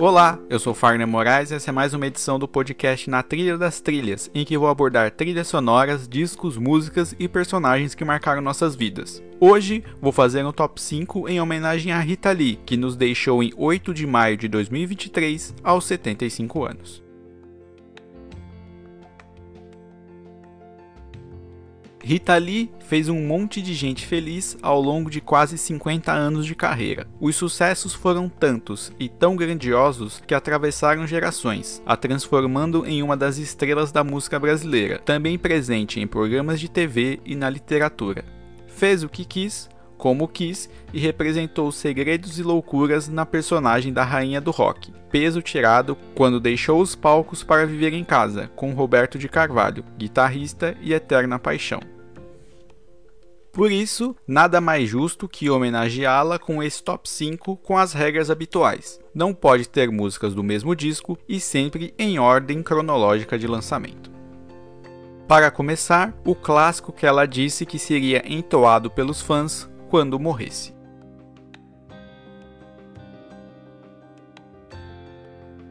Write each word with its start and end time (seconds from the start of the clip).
Olá, 0.00 0.38
eu 0.48 0.58
sou 0.58 0.72
Farner 0.72 1.06
Moraes 1.06 1.50
e 1.50 1.54
essa 1.54 1.70
é 1.70 1.72
mais 1.72 1.92
uma 1.92 2.06
edição 2.06 2.38
do 2.38 2.48
podcast 2.48 3.10
Na 3.10 3.22
Trilha 3.22 3.58
das 3.58 3.82
Trilhas, 3.82 4.30
em 4.34 4.46
que 4.46 4.56
vou 4.56 4.66
abordar 4.66 5.10
trilhas 5.10 5.46
sonoras, 5.46 6.08
discos, 6.08 6.56
músicas 6.56 7.14
e 7.18 7.28
personagens 7.28 7.94
que 7.94 8.02
marcaram 8.02 8.40
nossas 8.40 8.74
vidas. 8.74 9.22
Hoje 9.38 9.84
vou 10.00 10.10
fazer 10.10 10.42
um 10.42 10.52
top 10.52 10.80
5 10.80 11.28
em 11.28 11.38
homenagem 11.38 11.92
a 11.92 12.00
Rita 12.00 12.32
Lee, 12.32 12.58
que 12.64 12.78
nos 12.78 12.96
deixou 12.96 13.42
em 13.42 13.52
8 13.54 13.92
de 13.92 14.06
maio 14.06 14.38
de 14.38 14.48
2023 14.48 15.56
aos 15.62 15.84
75 15.84 16.64
anos. 16.64 17.09
Rita 22.02 22.36
Lee 22.36 22.70
fez 22.80 23.10
um 23.10 23.26
monte 23.26 23.60
de 23.60 23.74
gente 23.74 24.06
feliz 24.06 24.56
ao 24.62 24.80
longo 24.80 25.10
de 25.10 25.20
quase 25.20 25.58
50 25.58 26.10
anos 26.10 26.46
de 26.46 26.54
carreira. 26.54 27.06
Os 27.20 27.36
sucessos 27.36 27.92
foram 27.92 28.28
tantos 28.28 28.90
e 28.98 29.08
tão 29.08 29.36
grandiosos 29.36 30.22
que 30.26 30.34
atravessaram 30.34 31.06
gerações, 31.06 31.82
a 31.84 31.96
transformando 31.96 32.86
em 32.86 33.02
uma 33.02 33.16
das 33.16 33.36
estrelas 33.36 33.92
da 33.92 34.02
música 34.02 34.38
brasileira, 34.38 34.98
também 34.98 35.38
presente 35.38 36.00
em 36.00 36.06
programas 36.06 36.58
de 36.58 36.70
TV 36.70 37.20
e 37.24 37.36
na 37.36 37.50
literatura. 37.50 38.24
Fez 38.66 39.04
o 39.04 39.08
que 39.08 39.24
quis, 39.24 39.68
como 39.98 40.26
quis 40.26 40.70
e 40.94 40.98
representou 40.98 41.70
segredos 41.70 42.38
e 42.38 42.42
loucuras 42.42 43.08
na 43.08 43.26
personagem 43.26 43.92
da 43.92 44.02
rainha 44.02 44.40
do 44.40 44.50
rock. 44.50 44.90
Peso 45.10 45.42
tirado 45.42 45.96
quando 46.14 46.40
deixou 46.40 46.80
os 46.80 46.94
palcos 46.94 47.44
para 47.44 47.66
viver 47.66 47.92
em 47.92 48.04
casa, 48.04 48.48
com 48.56 48.72
Roberto 48.72 49.18
de 49.18 49.28
Carvalho, 49.28 49.84
guitarrista 49.98 50.74
e 50.80 50.94
eterna 50.94 51.38
paixão. 51.38 51.80
Por 53.52 53.72
isso, 53.72 54.14
nada 54.28 54.60
mais 54.60 54.88
justo 54.88 55.28
que 55.28 55.50
homenageá-la 55.50 56.38
com 56.38 56.62
esse 56.62 56.82
top 56.82 57.08
5 57.08 57.56
com 57.56 57.76
as 57.76 57.92
regras 57.92 58.30
habituais. 58.30 59.00
Não 59.12 59.34
pode 59.34 59.68
ter 59.68 59.90
músicas 59.90 60.34
do 60.34 60.42
mesmo 60.42 60.74
disco 60.76 61.18
e 61.28 61.40
sempre 61.40 61.92
em 61.98 62.18
ordem 62.18 62.62
cronológica 62.62 63.36
de 63.36 63.48
lançamento. 63.48 64.10
Para 65.26 65.50
começar, 65.50 66.14
o 66.24 66.34
clássico 66.34 66.92
que 66.92 67.04
ela 67.06 67.26
disse 67.26 67.66
que 67.66 67.78
seria 67.78 68.22
entoado 68.24 68.88
pelos 68.88 69.20
fãs 69.20 69.68
quando 69.88 70.18
morresse. 70.18 70.72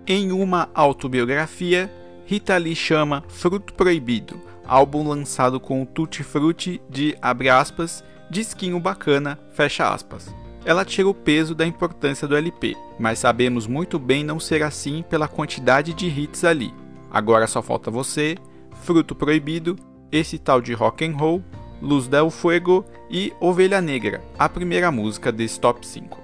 Em 0.06 0.32
uma 0.32 0.70
autobiografia, 0.74 1.90
Rita 2.26 2.58
Lee 2.58 2.76
chama 2.76 3.24
Fruto 3.28 3.74
Proibido, 3.74 4.42
álbum 4.70 5.08
lançado 5.08 5.60
com 5.60 5.82
o 5.82 5.86
Tutti 5.86 6.24
Frutti 6.24 6.80
de, 6.88 7.18
abre 7.22 7.50
aspas, 7.50 8.04
disquinho 8.30 8.80
bacana, 8.80 9.40
fecha 9.52 9.92
aspas. 9.92 10.34
Ela 10.64 10.86
tira 10.86 11.08
o 11.08 11.14
peso 11.14 11.56
da 11.56 11.66
importância 11.66 12.28
do 12.28 12.36
LP, 12.36 12.76
mas 13.00 13.18
sabemos 13.18 13.66
muito 13.66 13.98
bem 13.98 14.24
não 14.24 14.40
ser 14.40 14.62
assim 14.62 15.02
pela 15.02 15.28
quantidade 15.28 15.94
de 15.94 16.08
hits 16.08 16.44
ali. 16.44 16.72
Agora 17.10 17.48
só 17.48 17.62
falta 17.62 17.90
você, 17.90 18.38
Fruto 18.84 19.16
Proibido, 19.16 19.76
esse 20.12 20.38
tal 20.38 20.62
de 20.62 20.74
rock 20.74 21.04
and 21.04 21.16
roll, 21.18 21.44
Luz 21.82 22.08
del 22.08 22.30
Fuego 22.30 22.86
e 23.10 23.34
Ovelha 23.40 23.82
Negra, 23.82 24.22
a 24.38 24.48
primeira 24.48 24.92
música 24.92 25.32
desse 25.32 25.60
top 25.60 25.86
5. 25.86 26.20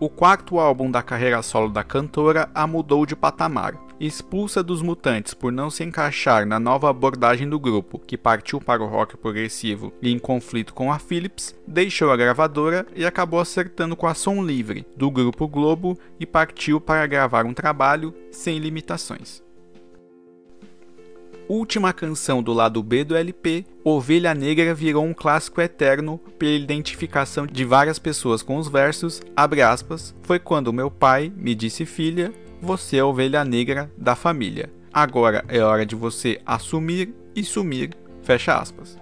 O 0.00 0.08
quarto 0.08 0.58
álbum 0.58 0.90
da 0.90 1.02
carreira 1.02 1.40
solo 1.42 1.68
da 1.68 1.84
cantora 1.84 2.50
a 2.52 2.66
mudou 2.66 3.06
de 3.06 3.14
patamar. 3.14 3.74
Expulsa 4.06 4.62
dos 4.62 4.82
Mutantes 4.82 5.32
por 5.32 5.50
não 5.50 5.70
se 5.70 5.82
encaixar 5.82 6.44
na 6.44 6.60
nova 6.60 6.90
abordagem 6.90 7.48
do 7.48 7.58
grupo, 7.58 7.98
que 7.98 8.18
partiu 8.18 8.60
para 8.60 8.82
o 8.82 8.86
rock 8.86 9.16
progressivo 9.16 9.94
e 10.02 10.12
em 10.12 10.18
conflito 10.18 10.74
com 10.74 10.92
a 10.92 10.98
Philips, 10.98 11.56
deixou 11.66 12.10
a 12.10 12.16
gravadora 12.16 12.86
e 12.94 13.06
acabou 13.06 13.40
acertando 13.40 13.96
com 13.96 14.06
a 14.06 14.12
Som 14.12 14.44
Livre, 14.44 14.86
do 14.94 15.10
grupo 15.10 15.48
Globo, 15.48 15.98
e 16.20 16.26
partiu 16.26 16.78
para 16.78 17.06
gravar 17.06 17.46
um 17.46 17.54
trabalho 17.54 18.14
sem 18.30 18.58
limitações. 18.58 19.42
Última 21.48 21.92
canção 21.92 22.42
do 22.42 22.52
lado 22.52 22.82
B 22.82 23.04
do 23.04 23.16
LP, 23.16 23.64
Ovelha 23.82 24.34
Negra 24.34 24.74
virou 24.74 25.04
um 25.04 25.14
clássico 25.14 25.60
eterno 25.60 26.18
pela 26.38 26.52
identificação 26.54 27.46
de 27.46 27.64
várias 27.64 27.98
pessoas 27.98 28.42
com 28.42 28.56
os 28.56 28.68
versos, 28.68 29.22
aspas, 29.36 30.14
foi 30.22 30.38
quando 30.38 30.72
meu 30.72 30.90
pai 30.90 31.32
me 31.36 31.54
disse 31.54 31.84
filha, 31.84 32.32
você 32.64 32.96
é 32.96 33.04
ovelha 33.04 33.44
negra 33.44 33.92
da 33.96 34.16
família. 34.16 34.72
Agora 34.92 35.44
é 35.48 35.60
hora 35.60 35.84
de 35.84 35.94
você 35.94 36.40
assumir 36.46 37.14
e 37.36 37.44
sumir, 37.44 37.90
fecha 38.22 38.56
aspas. 38.56 38.98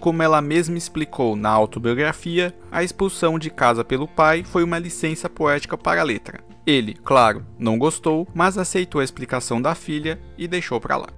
Como 0.00 0.22
ela 0.22 0.40
mesma 0.40 0.76
explicou 0.76 1.36
na 1.36 1.50
autobiografia, 1.50 2.52
a 2.70 2.82
expulsão 2.82 3.38
de 3.38 3.50
casa 3.50 3.84
pelo 3.84 4.08
pai 4.08 4.42
foi 4.42 4.64
uma 4.64 4.78
licença 4.78 5.28
poética 5.28 5.78
para 5.78 6.00
a 6.00 6.04
letra. 6.04 6.42
Ele, 6.66 6.94
claro, 6.94 7.46
não 7.58 7.78
gostou, 7.78 8.26
mas 8.34 8.56
aceitou 8.56 9.00
a 9.00 9.04
explicação 9.04 9.60
da 9.60 9.74
filha 9.74 10.18
e 10.38 10.48
deixou 10.48 10.80
para 10.80 10.96
lá. 10.96 11.08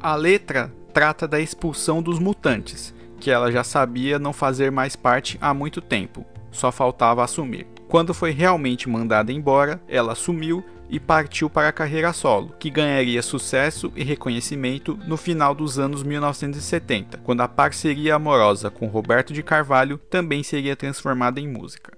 A 0.00 0.16
letra 0.16 0.72
trata 0.92 1.28
da 1.28 1.38
expulsão 1.38 2.02
dos 2.02 2.18
mutantes, 2.18 2.94
que 3.20 3.30
ela 3.30 3.52
já 3.52 3.62
sabia 3.62 4.18
não 4.18 4.32
fazer 4.32 4.72
mais 4.72 4.96
parte 4.96 5.38
há 5.40 5.54
muito 5.54 5.80
tempo, 5.80 6.24
só 6.50 6.72
faltava 6.72 7.22
assumir. 7.22 7.66
Quando 7.92 8.14
foi 8.14 8.30
realmente 8.30 8.88
mandada 8.88 9.30
embora, 9.30 9.78
ela 9.86 10.12
assumiu 10.12 10.64
e 10.88 10.98
partiu 10.98 11.50
para 11.50 11.68
a 11.68 11.72
carreira 11.72 12.10
solo, 12.14 12.54
que 12.58 12.70
ganharia 12.70 13.20
sucesso 13.20 13.92
e 13.94 14.02
reconhecimento 14.02 14.98
no 15.06 15.18
final 15.18 15.54
dos 15.54 15.78
anos 15.78 16.02
1970, 16.02 17.18
quando 17.18 17.42
a 17.42 17.48
parceria 17.48 18.14
amorosa 18.14 18.70
com 18.70 18.86
Roberto 18.86 19.34
de 19.34 19.42
Carvalho 19.42 19.98
também 20.08 20.42
seria 20.42 20.74
transformada 20.74 21.38
em 21.38 21.46
música. 21.46 21.92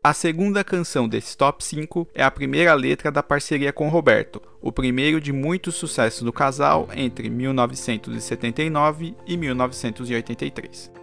A 0.00 0.14
segunda 0.14 0.62
canção 0.62 1.08
desse 1.08 1.36
top 1.36 1.64
5 1.64 2.06
é 2.14 2.22
a 2.22 2.30
primeira 2.30 2.74
letra 2.74 3.10
da 3.10 3.20
parceria 3.20 3.72
com 3.72 3.88
Roberto, 3.88 4.40
o 4.60 4.70
primeiro 4.70 5.20
de 5.20 5.32
muitos 5.32 5.74
sucessos 5.74 6.22
do 6.22 6.32
casal 6.32 6.88
entre 6.94 7.28
1979 7.28 9.16
e 9.26 9.36
1983. 9.36 10.97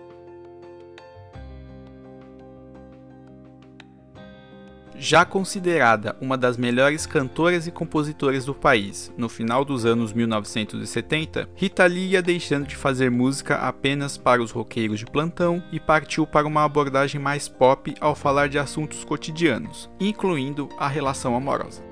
Já 4.98 5.26
considerada 5.26 6.16
uma 6.22 6.38
das 6.38 6.56
melhores 6.56 7.06
cantoras 7.06 7.68
e 7.68 7.72
compositoras 7.72 8.46
do 8.46 8.56
país 8.56 9.12
no 9.18 9.28
final 9.28 9.66
dos 9.66 9.86
anos 9.86 10.14
1970, 10.14 11.50
Rita 11.54 11.86
Lee 11.86 12.12
ia 12.12 12.22
deixando 12.22 12.66
de 12.66 12.78
fazer 12.78 13.12
música 13.12 13.58
apenas 13.58 14.18
para 14.18 14.42
os 14.42 14.52
roqueiros 14.52 15.00
de 15.00 15.06
plantão 15.06 15.62
e 15.70 15.82
partiu 15.82 16.26
para 16.26 16.48
uma 16.48 16.64
abordagem 16.64 17.20
mais 17.20 17.50
pop 17.50 17.94
ao 18.00 18.16
falar 18.16 18.48
de 18.48 18.58
assuntos 18.58 19.04
cotidianos, 19.04 19.90
incluindo 20.00 20.70
a 20.80 20.88
relação 20.88 21.36
amorosa. 21.36 21.84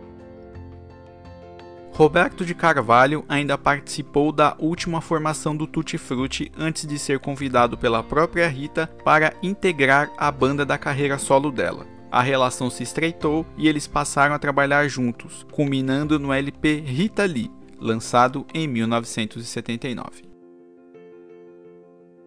Roberto 1.91 2.43
de 2.45 2.55
Carvalho 2.55 3.23
ainda 3.27 3.57
participou 3.57 4.31
da 4.31 4.55
última 4.57 5.01
formação 5.01 5.55
do 5.55 5.67
Tutti 5.67 5.97
Frutti 5.97 6.51
antes 6.57 6.87
de 6.87 6.97
ser 6.97 7.19
convidado 7.19 7.77
pela 7.77 8.01
própria 8.01 8.47
Rita 8.47 8.87
para 9.03 9.33
integrar 9.43 10.09
a 10.17 10.31
banda 10.31 10.65
da 10.65 10.77
carreira 10.77 11.19
solo 11.19 11.51
dela 11.51 11.92
a 12.13 12.21
relação 12.21 12.69
se 12.69 12.83
estreitou 12.83 13.43
e 13.57 13.67
eles 13.67 13.87
passaram 13.87 14.35
a 14.35 14.39
trabalhar 14.39 14.87
juntos, 14.87 15.47
culminando 15.51 16.19
no 16.19 16.31
LP 16.31 16.75
Rita 16.85 17.25
Lee, 17.25 17.49
lançado 17.79 18.45
em 18.53 18.67
1979. 18.67 20.21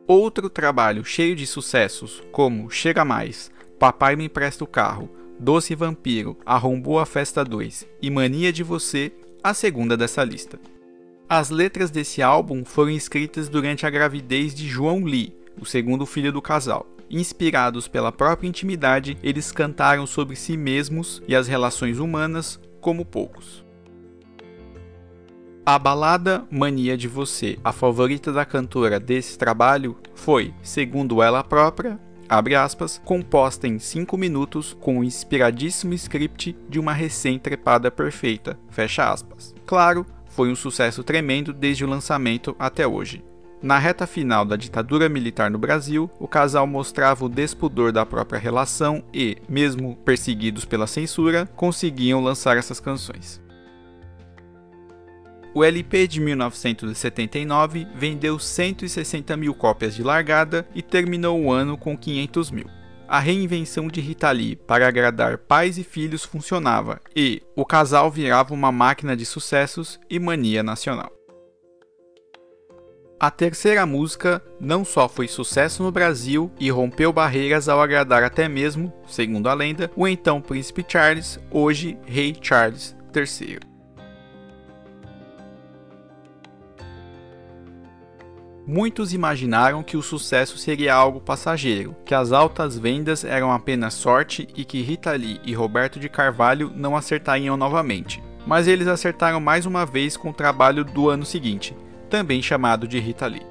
Outro 0.04 0.50
trabalho 0.50 1.04
cheio 1.04 1.36
de 1.36 1.46
sucessos, 1.46 2.20
como 2.32 2.69
Chega 2.69 3.04
Mais, 3.04 3.48
Papai 3.78 4.16
Me 4.16 4.25
Empresta 4.25 4.64
o 4.64 4.66
Carro, 4.66 5.08
Doce 5.38 5.76
Vampiro, 5.76 6.36
Arrombou 6.44 6.98
a 6.98 7.06
Festa 7.06 7.44
2 7.44 7.86
e 8.02 8.10
Mania 8.10 8.52
de 8.52 8.64
Você, 8.64 9.12
a 9.41 9.54
segunda 9.54 9.96
dessa 9.96 10.25
lista. 10.25 10.58
As 11.28 11.48
letras 11.48 11.92
desse 11.92 12.20
álbum 12.20 12.64
foram 12.64 12.91
escritas 12.91 13.48
durante 13.48 13.86
a 13.86 13.91
gravidez 13.91 14.52
de 14.52 14.66
João 14.66 15.04
Lee, 15.04 15.36
o 15.60 15.64
segundo 15.64 16.05
filho 16.05 16.32
do 16.32 16.43
casal. 16.43 16.88
Inspirados 17.08 17.87
pela 17.87 18.11
própria 18.11 18.49
intimidade, 18.49 19.17
eles 19.23 19.53
cantaram 19.53 20.06
sobre 20.06 20.35
si 20.35 20.56
mesmos 20.56 21.23
e 21.29 21.37
as 21.37 21.47
relações 21.47 21.99
humanas 21.99 22.61
como 22.81 23.05
poucos. 23.05 23.64
A 25.64 25.79
balada 25.79 26.44
Mania 26.50 26.97
de 26.97 27.08
Você, 27.08 27.58
a 27.64 27.73
favorita 27.73 28.32
da 28.32 28.44
cantora 28.44 29.00
desse 29.00 29.37
trabalho, 29.37 29.97
foi, 30.14 30.55
segundo 30.62 31.23
ela 31.23 31.43
própria, 31.43 31.99
aspas, 32.55 33.00
composta 33.05 33.67
em 33.67 33.79
5 33.79 34.17
minutos 34.17 34.76
com 34.81 34.99
o 34.99 35.05
inspiradíssimo 35.05 35.94
script 35.94 36.56
de 36.69 36.79
uma 36.79 36.93
recém-trepada 36.93 37.91
perfeita, 37.91 38.59
Claro, 39.64 40.06
foi 40.29 40.50
um 40.50 40.56
sucesso 40.56 41.02
tremendo 41.02 41.52
desde 41.52 41.85
o 41.85 41.88
lançamento 41.88 42.55
até 42.59 42.87
hoje. 42.87 43.25
Na 43.62 43.79
reta 43.79 44.06
final 44.06 44.44
da 44.44 44.55
ditadura 44.55 45.08
militar 45.08 45.50
no 45.50 45.58
Brasil, 45.58 46.11
o 46.20 46.29
casal 46.29 46.67
mostrava 46.67 47.25
o 47.25 47.29
despudor 47.29 47.91
da 47.91 48.05
própria 48.05 48.38
relação 48.38 49.03
e, 49.12 49.38
mesmo 49.49 49.97
perseguidos 50.05 50.64
pela 50.64 50.87
censura, 50.87 51.47
conseguiam 51.56 52.23
lançar 52.23 52.56
essas 52.56 52.79
canções. 52.79 53.41
O 55.55 55.64
LP 55.64 56.06
de 56.06 56.20
1979 56.20 57.87
vendeu 57.94 58.38
160 58.38 59.35
mil 59.38 59.55
cópias 59.55 59.94
de 59.94 60.02
largada 60.02 60.69
e 60.75 60.82
terminou 60.82 61.41
o 61.41 61.50
ano 61.50 61.79
com 61.79 61.97
500 61.97 62.50
mil. 62.50 62.67
a 63.09 63.19
reinvenção 63.20 63.88
de 63.88 64.00
Rita 64.00 64.31
Lee 64.31 64.56
para 64.56 64.87
agradar 64.87 65.38
pais 65.38 65.79
e 65.79 65.85
filhos 65.85 66.25
funcionava 66.25 67.00
e 67.14 67.43
o 67.55 67.64
casal 67.64 68.11
virava 68.11 68.52
uma 68.52 68.73
máquina 68.73 69.17
de 69.17 69.25
sucessos 69.25 69.99
e 70.11 70.19
mania 70.19 70.62
nacional. 70.62 71.12
A 73.18 73.30
terceira 73.30 73.86
música 73.86 74.42
não 74.60 74.84
só 74.84 75.08
foi 75.08 75.26
sucesso 75.26 75.82
no 75.82 75.90
Brasil 75.90 76.50
e 76.60 76.70
rompeu 76.70 77.10
barreiras 77.10 77.66
ao 77.66 77.80
agradar 77.80 78.22
até 78.22 78.46
mesmo, 78.46 78.92
segundo 79.06 79.48
a 79.48 79.54
lenda, 79.54 79.90
o 79.96 80.06
então 80.06 80.38
príncipe 80.38 80.84
Charles, 80.86 81.40
hoje 81.50 81.98
rei 82.04 82.36
Charles 82.38 82.94
III. 83.14 83.58
Muitos 88.66 89.14
imaginaram 89.14 89.82
que 89.82 89.96
o 89.96 90.02
sucesso 90.02 90.58
seria 90.58 90.92
algo 90.92 91.18
passageiro, 91.18 91.96
que 92.04 92.14
as 92.14 92.32
altas 92.32 92.76
vendas 92.76 93.24
eram 93.24 93.50
apenas 93.50 93.94
sorte 93.94 94.46
e 94.54 94.62
que 94.62 94.82
Rita 94.82 95.12
Lee 95.12 95.40
e 95.42 95.54
Roberto 95.54 95.98
de 95.98 96.10
Carvalho 96.10 96.70
não 96.74 96.94
acertariam 96.94 97.56
novamente. 97.56 98.22
Mas 98.46 98.68
eles 98.68 98.88
acertaram 98.88 99.40
mais 99.40 99.64
uma 99.64 99.86
vez 99.86 100.18
com 100.18 100.28
o 100.30 100.34
trabalho 100.34 100.84
do 100.84 101.08
ano 101.08 101.24
seguinte, 101.24 101.74
também 102.08 102.41
chamado 102.41 102.88
de 102.88 102.99
Rita 102.99 103.26
Lee. 103.26 103.47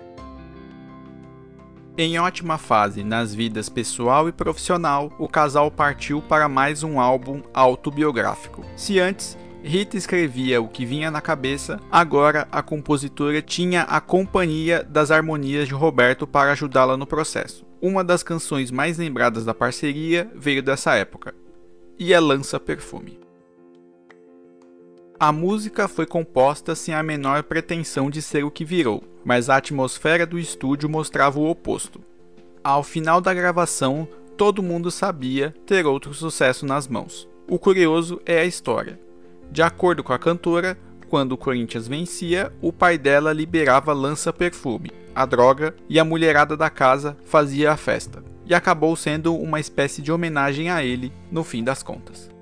Em 1.98 2.20
ótima 2.20 2.58
fase 2.58 3.04
nas 3.06 3.34
vidas 3.34 3.70
pessoal 3.70 4.28
e 4.28 4.32
profissional, 4.34 5.14
o 5.18 5.30
casal 5.30 5.72
partiu 5.72 6.22
para 6.22 6.50
mais 6.50 6.84
um 6.84 7.00
álbum 7.00 7.42
autobiográfico. 7.54 8.66
Se 8.76 9.00
antes 9.00 9.38
Rita 9.64 9.98
escrevia 9.98 10.62
o 10.62 10.68
que 10.68 10.86
vinha 10.86 11.10
na 11.10 11.22
cabeça, 11.22 11.80
agora 11.90 12.48
a 12.52 12.62
compositora 12.62 13.42
tinha 13.42 13.82
a 13.84 14.00
companhia 14.02 14.84
das 14.84 15.10
harmonias 15.10 15.68
de 15.68 15.74
Roberto 15.74 16.28
para 16.28 16.52
ajudá-la 16.52 16.96
no 16.96 17.08
processo. 17.08 17.66
Uma 17.82 18.04
das 18.04 18.22
canções 18.22 18.70
mais 18.70 18.98
lembradas 18.98 19.46
da 19.46 19.54
parceria 19.54 20.30
veio 20.36 20.62
dessa 20.62 20.94
época, 20.96 21.34
e 21.98 22.14
é 22.14 22.20
Lança 22.20 22.60
Perfume. 22.60 23.25
A 25.18 25.32
música 25.32 25.88
foi 25.88 26.06
composta 26.06 26.76
sem 26.76 26.94
a 26.94 27.02
menor 27.02 27.44
pretensão 27.44 28.10
de 28.10 28.22
ser 28.22 28.44
o 28.44 28.52
que 28.52 28.66
virou, 28.66 29.02
mas 29.24 29.50
a 29.50 29.56
atmosfera 29.56 30.26
do 30.26 30.38
estúdio 30.38 30.90
mostrava 30.90 31.40
o 31.40 31.50
oposto. 31.50 32.02
Ao 32.62 32.84
final 32.84 33.22
da 33.22 33.34
gravação, 33.34 34.06
todo 34.36 34.62
mundo 34.62 34.92
sabia 34.92 35.56
ter 35.66 35.86
outro 35.86 36.14
sucesso 36.14 36.66
nas 36.66 36.86
mãos. 36.90 37.30
O 37.48 37.58
curioso 37.58 38.22
é 38.26 38.40
a 38.40 38.46
história. 38.46 39.00
De 39.50 39.62
acordo 39.62 40.04
com 40.04 40.12
a 40.12 40.20
cantora, 40.20 40.78
quando 41.08 41.32
o 41.32 41.38
Corinthians 41.38 41.88
vencia, 41.88 42.52
o 42.62 42.74
pai 42.74 42.98
dela 42.98 43.32
liberava 43.32 43.94
lança-perfume, 43.94 44.92
a 45.16 45.26
droga, 45.26 45.74
e 45.88 45.98
a 45.98 46.04
mulherada 46.04 46.58
da 46.58 46.70
casa 46.70 47.16
fazia 47.24 47.72
a 47.72 47.78
festa. 47.78 48.22
E 48.46 48.54
acabou 48.54 48.94
sendo 48.98 49.34
uma 49.34 49.62
espécie 49.62 50.02
de 50.02 50.12
homenagem 50.12 50.70
a 50.70 50.84
ele 50.84 51.14
no 51.32 51.42
fim 51.42 51.64
das 51.64 51.82
contas. 51.82 52.35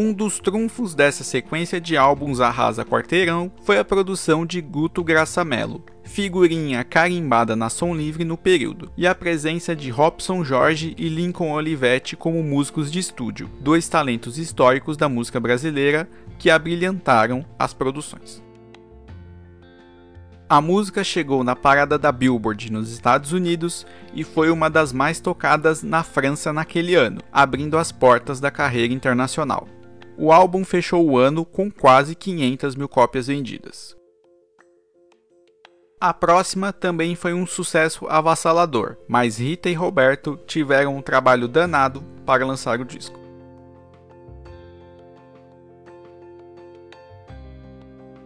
Um 0.00 0.12
dos 0.12 0.38
trunfos 0.38 0.94
dessa 0.94 1.24
sequência 1.24 1.80
de 1.80 1.96
álbuns 1.96 2.38
Arrasa 2.38 2.84
Quarteirão 2.84 3.50
foi 3.64 3.80
a 3.80 3.84
produção 3.84 4.46
de 4.46 4.60
Guto 4.60 5.02
Graçamelo, 5.02 5.82
figurinha 6.04 6.84
carimbada 6.84 7.56
na 7.56 7.68
Som 7.68 7.96
Livre 7.96 8.24
no 8.24 8.36
período, 8.36 8.92
e 8.96 9.08
a 9.08 9.12
presença 9.12 9.74
de 9.74 9.90
Robson 9.90 10.44
Jorge 10.44 10.94
e 10.96 11.08
Lincoln 11.08 11.50
Olivetti 11.50 12.14
como 12.14 12.40
músicos 12.44 12.92
de 12.92 13.00
estúdio, 13.00 13.50
dois 13.60 13.88
talentos 13.88 14.38
históricos 14.38 14.96
da 14.96 15.08
música 15.08 15.40
brasileira 15.40 16.08
que 16.38 16.48
abrilhantaram 16.48 17.44
as 17.58 17.74
produções. 17.74 18.40
A 20.48 20.60
música 20.60 21.02
chegou 21.02 21.42
na 21.42 21.56
parada 21.56 21.98
da 21.98 22.12
Billboard 22.12 22.70
nos 22.70 22.92
Estados 22.92 23.32
Unidos 23.32 23.84
e 24.14 24.22
foi 24.22 24.48
uma 24.48 24.70
das 24.70 24.92
mais 24.92 25.18
tocadas 25.18 25.82
na 25.82 26.04
França 26.04 26.52
naquele 26.52 26.94
ano, 26.94 27.20
abrindo 27.32 27.76
as 27.76 27.90
portas 27.90 28.38
da 28.38 28.48
carreira 28.48 28.94
internacional 28.94 29.66
o 30.18 30.32
álbum 30.32 30.64
fechou 30.64 31.08
o 31.08 31.16
ano 31.16 31.44
com 31.44 31.70
quase 31.70 32.16
500 32.16 32.74
mil 32.74 32.88
cópias 32.88 33.28
vendidas. 33.28 33.96
A 36.00 36.12
próxima 36.12 36.72
também 36.72 37.14
foi 37.14 37.32
um 37.32 37.46
sucesso 37.46 38.06
avassalador, 38.08 38.96
mas 39.06 39.38
Rita 39.38 39.70
e 39.70 39.74
Roberto 39.74 40.38
tiveram 40.46 40.96
um 40.96 41.02
trabalho 41.02 41.46
danado 41.46 42.02
para 42.26 42.44
lançar 42.44 42.80
o 42.80 42.84
disco. 42.84 43.18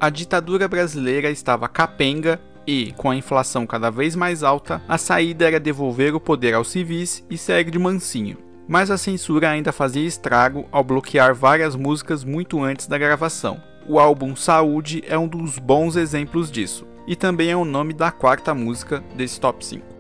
A 0.00 0.10
ditadura 0.10 0.66
brasileira 0.66 1.30
estava 1.30 1.68
capenga 1.68 2.40
e, 2.66 2.92
com 2.92 3.10
a 3.10 3.16
inflação 3.16 3.66
cada 3.66 3.90
vez 3.90 4.16
mais 4.16 4.42
alta, 4.42 4.82
a 4.88 4.98
saída 4.98 5.46
era 5.46 5.60
devolver 5.60 6.14
o 6.14 6.20
poder 6.20 6.54
aos 6.54 6.70
civis 6.70 7.24
e 7.30 7.38
segue 7.38 7.70
de 7.70 7.78
mansinho 7.78 8.51
mas 8.68 8.90
a 8.90 8.98
censura 8.98 9.50
ainda 9.50 9.72
fazia 9.72 10.06
estrago 10.06 10.66
ao 10.70 10.84
bloquear 10.84 11.34
várias 11.34 11.74
músicas 11.76 12.24
muito 12.24 12.62
antes 12.62 12.86
da 12.86 12.98
gravação. 12.98 13.62
O 13.86 13.98
álbum 13.98 14.36
Saúde 14.36 15.02
é 15.06 15.18
um 15.18 15.26
dos 15.26 15.58
bons 15.58 15.96
exemplos 15.96 16.50
disso, 16.50 16.86
e 17.06 17.16
também 17.16 17.50
é 17.50 17.56
o 17.56 17.64
nome 17.64 17.92
da 17.92 18.10
quarta 18.10 18.54
música 18.54 19.02
desse 19.16 19.40
top 19.40 19.64
5. 19.64 19.92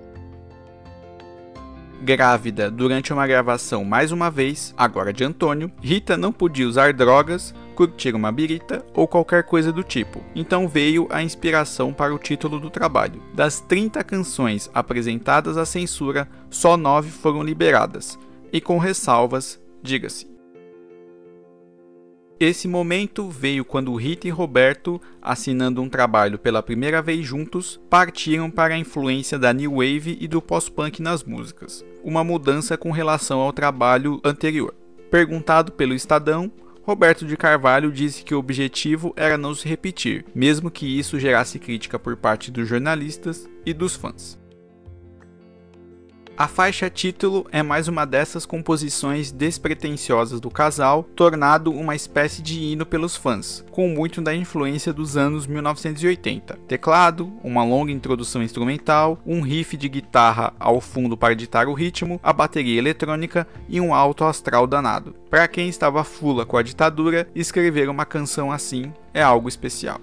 Grávida 2.00 2.68
durante 2.68 3.12
uma 3.12 3.26
gravação 3.28 3.84
mais 3.84 4.10
uma 4.10 4.28
vez, 4.28 4.74
agora 4.76 5.12
de 5.12 5.22
Antônio, 5.22 5.70
Rita 5.80 6.16
não 6.16 6.32
podia 6.32 6.66
usar 6.66 6.92
drogas, 6.92 7.54
curtir 7.76 8.12
uma 8.14 8.32
birita 8.32 8.84
ou 8.92 9.06
qualquer 9.06 9.44
coisa 9.44 9.72
do 9.72 9.84
tipo, 9.84 10.20
então 10.34 10.66
veio 10.66 11.06
a 11.10 11.22
inspiração 11.22 11.92
para 11.92 12.12
o 12.12 12.18
título 12.18 12.58
do 12.58 12.70
trabalho. 12.70 13.22
Das 13.34 13.60
30 13.60 14.02
canções 14.02 14.68
apresentadas 14.74 15.56
à 15.56 15.64
censura, 15.64 16.28
só 16.50 16.76
9 16.76 17.08
foram 17.08 17.42
liberadas, 17.42 18.18
e 18.52 18.60
com 18.60 18.78
ressalvas, 18.78 19.60
diga-se. 19.82 20.30
Esse 22.38 22.66
momento 22.66 23.30
veio 23.30 23.64
quando 23.64 23.94
Rita 23.94 24.26
e 24.26 24.30
Roberto, 24.30 25.00
assinando 25.22 25.80
um 25.80 25.88
trabalho 25.88 26.40
pela 26.40 26.60
primeira 26.60 27.00
vez 27.00 27.24
juntos, 27.24 27.80
partiram 27.88 28.50
para 28.50 28.74
a 28.74 28.78
influência 28.78 29.38
da 29.38 29.52
new 29.52 29.76
wave 29.76 30.18
e 30.20 30.26
do 30.26 30.42
pós-punk 30.42 31.00
nas 31.00 31.22
músicas, 31.22 31.84
uma 32.02 32.24
mudança 32.24 32.76
com 32.76 32.90
relação 32.90 33.38
ao 33.38 33.52
trabalho 33.52 34.20
anterior. 34.24 34.74
Perguntado 35.08 35.70
pelo 35.70 35.94
Estadão, 35.94 36.50
Roberto 36.82 37.24
de 37.24 37.36
Carvalho 37.36 37.92
disse 37.92 38.24
que 38.24 38.34
o 38.34 38.38
objetivo 38.38 39.12
era 39.16 39.38
não 39.38 39.54
se 39.54 39.68
repetir, 39.68 40.24
mesmo 40.34 40.68
que 40.68 40.98
isso 40.98 41.20
gerasse 41.20 41.60
crítica 41.60 41.96
por 41.96 42.16
parte 42.16 42.50
dos 42.50 42.66
jornalistas 42.66 43.48
e 43.64 43.72
dos 43.72 43.94
fãs. 43.94 44.41
A 46.34 46.48
faixa 46.48 46.88
título 46.88 47.46
é 47.52 47.62
mais 47.62 47.88
uma 47.88 48.06
dessas 48.06 48.46
composições 48.46 49.30
despretensiosas 49.30 50.40
do 50.40 50.50
casal, 50.50 51.02
tornado 51.14 51.70
uma 51.70 51.94
espécie 51.94 52.40
de 52.40 52.58
hino 52.58 52.86
pelos 52.86 53.14
fãs, 53.14 53.62
com 53.70 53.86
muito 53.88 54.22
da 54.22 54.34
influência 54.34 54.94
dos 54.94 55.14
anos 55.14 55.46
1980. 55.46 56.58
Teclado, 56.66 57.30
uma 57.44 57.62
longa 57.62 57.92
introdução 57.92 58.42
instrumental, 58.42 59.20
um 59.26 59.42
riff 59.42 59.76
de 59.76 59.90
guitarra 59.90 60.54
ao 60.58 60.80
fundo 60.80 61.18
para 61.18 61.36
ditar 61.36 61.68
o 61.68 61.74
ritmo, 61.74 62.18
a 62.22 62.32
bateria 62.32 62.78
eletrônica 62.78 63.46
e 63.68 63.78
um 63.78 63.94
alto 63.94 64.24
astral 64.24 64.66
danado. 64.66 65.14
Para 65.28 65.46
quem 65.46 65.68
estava 65.68 66.02
fula 66.02 66.46
com 66.46 66.56
a 66.56 66.62
ditadura, 66.62 67.28
escrever 67.34 67.90
uma 67.90 68.06
canção 68.06 68.50
assim 68.50 68.90
é 69.12 69.22
algo 69.22 69.50
especial. 69.50 70.00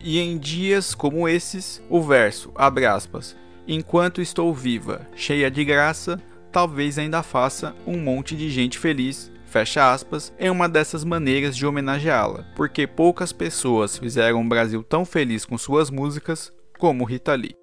E 0.00 0.20
em 0.20 0.38
dias 0.38 0.94
como 0.94 1.28
esses, 1.28 1.82
o 1.88 2.00
verso, 2.00 2.52
abre 2.54 2.86
aspas, 2.86 3.34
Enquanto 3.66 4.20
estou 4.20 4.52
viva, 4.52 5.08
cheia 5.14 5.50
de 5.50 5.64
graça, 5.64 6.20
talvez 6.52 6.98
ainda 6.98 7.22
faça 7.22 7.74
um 7.86 7.98
monte 7.98 8.36
de 8.36 8.50
gente 8.50 8.78
feliz, 8.78 9.32
fecha 9.46 9.90
aspas, 9.90 10.34
é 10.38 10.50
uma 10.50 10.68
dessas 10.68 11.02
maneiras 11.02 11.56
de 11.56 11.66
homenageá-la, 11.66 12.44
porque 12.54 12.86
poucas 12.86 13.32
pessoas 13.32 13.96
fizeram 13.96 14.42
o 14.42 14.48
Brasil 14.48 14.82
tão 14.82 15.04
feliz 15.04 15.46
com 15.46 15.56
suas 15.56 15.90
músicas 15.90 16.52
como 16.78 17.04
Rita 17.04 17.34
Lee. 17.34 17.56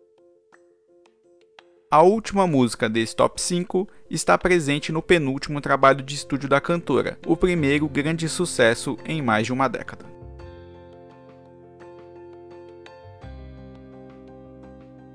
A 1.92 2.02
última 2.02 2.48
música 2.48 2.90
desse 2.90 3.16
top 3.16 3.40
5 3.40 3.88
está 4.10 4.38
presente 4.38 4.92
no 4.92 5.02
penúltimo 5.02 5.62
trabalho 5.62 6.02
de 6.02 6.16
estúdio 6.16 6.50
da 6.50 6.60
cantora, 6.60 7.20
o 7.28 7.38
primeiro 7.38 7.88
grande 7.88 8.28
sucesso 8.28 8.98
em 9.06 9.22
mais 9.22 9.46
de 9.46 9.54
uma 9.54 9.68
década. 9.68 10.11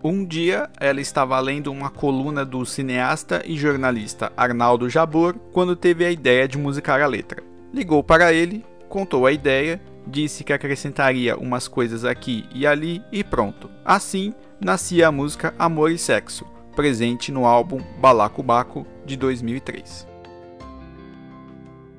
Um 0.09 0.25
dia, 0.25 0.71
ela 0.79 1.01
estava 1.01 1.37
lendo 1.41 1.73
uma 1.73 1.91
coluna 1.91 2.45
do 2.45 2.65
cineasta 2.65 3.43
e 3.45 3.57
jornalista 3.57 4.33
Arnaldo 4.37 4.89
Jabor 4.89 5.35
quando 5.53 5.75
teve 5.75 6.05
a 6.05 6.13
ideia 6.13 6.47
de 6.47 6.57
musicar 6.57 7.03
a 7.03 7.09
letra. 7.09 7.43
Ligou 7.75 8.05
para 8.05 8.33
ele, 8.33 8.65
contou 8.89 9.27
a 9.27 9.33
ideia, 9.33 9.83
disse 10.07 10.45
que 10.45 10.53
acrescentaria 10.53 11.37
umas 11.37 11.67
coisas 11.67 12.05
aqui 12.05 12.49
e 12.55 12.65
ali 12.65 13.03
e 13.11 13.25
pronto. 13.25 13.69
Assim, 13.85 14.33
nascia 14.61 15.09
a 15.09 15.11
música 15.11 15.53
Amor 15.59 15.91
e 15.91 15.99
Sexo, 15.99 16.47
presente 16.77 17.33
no 17.33 17.45
álbum 17.45 17.83
Balacobaco 17.99 18.87
de 19.05 19.17
2003. 19.17 20.07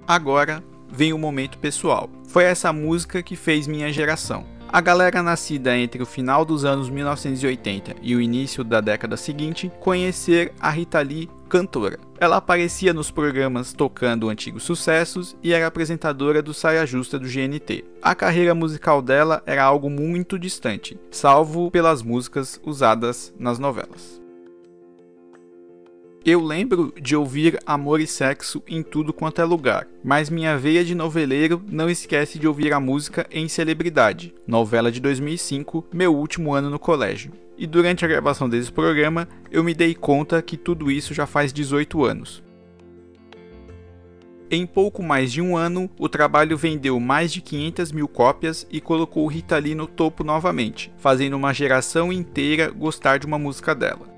Agora 0.07 0.63
vem 0.89 1.11
o 1.11 1.17
momento 1.17 1.57
pessoal. 1.57 2.09
Foi 2.29 2.45
essa 2.45 2.71
música 2.71 3.21
que 3.21 3.35
fez 3.35 3.67
minha 3.67 3.91
geração 3.91 4.45
A 4.69 4.81
galera 4.81 5.23
nascida 5.23 5.77
entre 5.77 6.03
o 6.03 6.05
final 6.05 6.43
dos 6.43 6.65
anos 6.65 6.89
1980 6.89 7.95
e 8.01 8.15
o 8.15 8.21
início 8.21 8.63
da 8.63 8.81
década 8.81 9.15
seguinte 9.15 9.71
conhecer 9.79 10.53
a 10.59 10.69
Rita 10.69 11.01
Lee 11.01 11.29
cantora. 11.47 11.97
Ela 12.19 12.37
aparecia 12.37 12.93
nos 12.93 13.09
programas 13.09 13.71
tocando 13.71 14.29
antigos 14.29 14.63
sucessos 14.63 15.37
e 15.41 15.53
era 15.53 15.67
apresentadora 15.67 16.41
do 16.41 16.53
Saia 16.53 16.85
Justa 16.85 17.17
do 17.17 17.27
GNT. 17.27 17.85
A 18.01 18.13
carreira 18.13 18.53
musical 18.53 19.01
dela 19.01 19.41
era 19.45 19.63
algo 19.63 19.89
muito 19.89 20.37
distante, 20.37 20.99
salvo 21.09 21.71
pelas 21.71 22.01
músicas 22.01 22.59
usadas 22.65 23.33
nas 23.39 23.57
novelas. 23.57 24.26
Eu 26.29 26.43
lembro 26.43 26.93
de 27.01 27.15
ouvir 27.15 27.57
amor 27.65 28.01
e 28.01 28.05
sexo 28.05 28.61
em 28.67 28.83
tudo 28.83 29.13
quanto 29.13 29.39
é 29.39 29.45
lugar, 29.45 29.87
mas 30.03 30.29
minha 30.29 30.57
veia 30.57 30.83
de 30.83 30.93
noveleiro 30.93 31.63
não 31.71 31.89
esquece 31.89 32.37
de 32.37 32.45
ouvir 32.45 32.73
a 32.73 32.81
música 32.81 33.25
em 33.31 33.47
Celebridade, 33.47 34.35
novela 34.45 34.91
de 34.91 34.99
2005, 34.99 35.85
meu 35.93 36.13
último 36.13 36.53
ano 36.53 36.69
no 36.69 36.77
colégio. 36.77 37.31
E 37.57 37.65
durante 37.65 38.03
a 38.03 38.09
gravação 38.09 38.49
desse 38.49 38.69
programa, 38.69 39.25
eu 39.49 39.63
me 39.63 39.73
dei 39.73 39.95
conta 39.95 40.41
que 40.41 40.57
tudo 40.57 40.91
isso 40.91 41.13
já 41.13 41.25
faz 41.25 41.53
18 41.53 42.03
anos. 42.03 42.43
Em 44.51 44.65
pouco 44.65 45.01
mais 45.01 45.31
de 45.31 45.41
um 45.41 45.55
ano, 45.55 45.89
o 45.97 46.09
trabalho 46.09 46.57
vendeu 46.57 46.99
mais 46.99 47.31
de 47.31 47.39
500 47.39 47.93
mil 47.93 48.07
cópias 48.09 48.67
e 48.69 48.81
colocou 48.81 49.25
Rita 49.27 49.57
Lee 49.57 49.73
no 49.73 49.87
topo 49.87 50.25
novamente, 50.25 50.91
fazendo 50.97 51.37
uma 51.37 51.53
geração 51.53 52.11
inteira 52.11 52.69
gostar 52.69 53.17
de 53.17 53.25
uma 53.25 53.39
música 53.39 53.73
dela. 53.73 54.16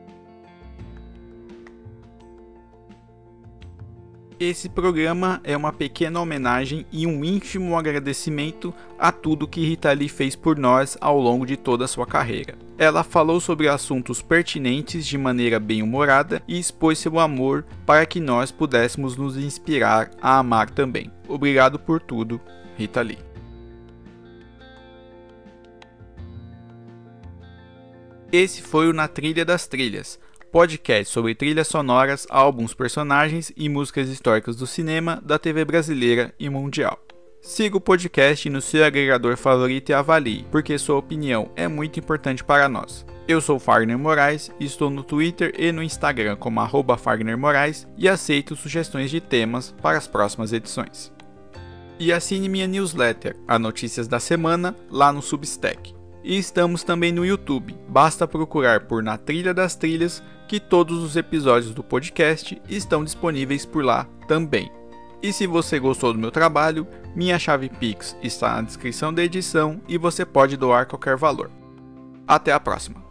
Esse 4.40 4.70
programa 4.70 5.42
é 5.44 5.58
uma 5.58 5.74
pequena 5.74 6.22
homenagem 6.22 6.86
e 6.94 7.06
um 7.06 7.26
ínfimo 7.26 7.78
agradecimento 7.78 8.74
a 8.98 9.12
tudo 9.12 9.46
que 9.46 9.66
Rita 9.66 9.92
Lee 9.92 10.08
fez 10.08 10.34
por 10.34 10.58
nós 10.58 10.98
ao 11.02 11.20
longo 11.20 11.46
de 11.46 11.58
toda 11.58 11.84
a 11.84 11.88
sua 11.90 12.08
carreira. 12.08 12.58
Ela 12.78 13.04
falou 13.04 13.42
sobre 13.42 13.68
assuntos 13.68 14.22
pertinentes 14.22 15.06
de 15.06 15.18
maneira 15.18 15.60
bem-humorada 15.60 16.42
e 16.48 16.58
expôs 16.58 17.00
seu 17.00 17.20
amor 17.20 17.66
para 17.86 18.06
que 18.06 18.22
nós 18.22 18.50
pudéssemos 18.50 19.18
nos 19.18 19.36
inspirar 19.36 20.10
a 20.22 20.40
amar 20.40 20.70
também. 20.70 21.12
Obrigado 21.28 21.78
por 21.78 22.00
tudo, 22.00 22.40
Rita 22.78 23.02
Lee. 23.02 23.20
Esse 28.32 28.62
foi 28.62 28.88
o 28.88 28.94
Na 28.94 29.10
Trilha 29.10 29.44
das 29.44 29.68
Trilhas 29.68 30.18
podcast 30.52 31.12
sobre 31.12 31.36
trilhas 31.36 31.68
sonoras, 31.68 32.26
álbuns, 32.30 32.74
personagens 32.74 33.52
e 33.56 33.70
músicas 33.70 34.10
históricas 34.10 34.56
do 34.56 34.66
cinema, 34.66 35.22
da 35.24 35.38
TV 35.38 35.64
brasileira 35.64 36.34
e 36.40 36.50
mundial. 36.50 37.00
Siga 37.42 37.78
o 37.78 37.82
podcast 37.82 38.50
no 38.50 38.62
seu 38.62 38.84
agregador 38.84 39.38
favorito 39.38 39.90
e 39.90 39.94
avalie, 39.94 40.46
porque 40.52 40.78
sua 40.78 40.98
opinião 40.98 41.52
é 41.56 41.68
muito 41.68 42.00
importante 42.00 42.44
para 42.44 42.68
nós. 42.68 43.06
Eu 43.28 43.40
sou 43.40 43.60
Fagner 43.60 43.98
Moraes, 43.98 44.52
estou 44.60 44.90
no 44.90 45.04
Twitter 45.04 45.54
e 45.58 45.72
no 45.72 45.84
Instagram 45.84 46.36
como 46.36 46.60
arroba 46.60 46.98
Fagner 46.98 47.38
Moraes 47.38 47.88
e 47.96 48.10
aceito 48.10 48.56
sugestões 48.56 49.12
de 49.12 49.22
temas 49.22 49.74
para 49.82 49.98
as 49.98 50.08
próximas 50.08 50.52
edições. 50.52 51.14
E 52.00 52.12
assine 52.12 52.50
minha 52.50 52.68
newsletter, 52.68 53.36
a 53.48 53.60
Notícias 53.60 54.08
da 54.08 54.20
Semana, 54.20 54.76
lá 54.90 55.14
no 55.14 55.22
Substack. 55.22 55.99
E 56.24 56.38
estamos 56.38 56.84
também 56.84 57.12
no 57.12 57.26
YouTube, 57.26 57.76
basta 57.88 58.28
procurar 58.28 58.82
por 58.82 59.02
Na 59.02 59.18
Trilha 59.18 59.54
das 59.54 59.76
Trilhas 59.76 60.22
que 60.48 60.60
todos 60.60 61.04
os 61.04 61.16
episódios 61.16 61.74
do 61.74 61.84
podcast 61.84 62.62
estão 62.68 63.04
disponíveis 63.04 63.66
por 63.66 63.84
lá 63.86 64.08
também. 64.28 64.72
E 65.22 65.32
se 65.32 65.46
você 65.46 65.80
gostou 65.80 66.14
do 66.14 66.20
meu 66.20 66.32
trabalho, 66.32 66.88
minha 67.16 67.38
chave 67.38 67.70
Pix 67.70 68.18
está 68.22 68.56
na 68.56 68.64
descrição 68.64 69.14
da 69.14 69.24
edição 69.24 69.82
e 69.88 69.98
você 69.98 70.26
pode 70.26 70.58
doar 70.58 70.88
qualquer 70.88 71.16
valor. 71.18 71.52
Até 72.28 72.52
a 72.52 72.60
próxima! 72.60 73.09